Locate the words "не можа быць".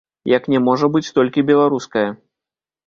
0.53-1.13